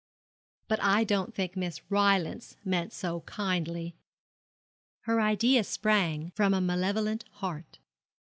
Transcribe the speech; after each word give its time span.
'But 0.67 0.79
I 0.81 1.03
don't 1.03 1.31
think 1.31 1.55
Miss 1.55 1.79
Rylance 1.91 2.57
meant 2.65 2.91
so 2.91 3.19
kindly. 3.27 3.93
Her 5.01 5.21
idea 5.21 5.63
sprang 5.63 6.31
from 6.31 6.55
a 6.55 6.59
malevolent 6.59 7.23
heart. 7.33 7.77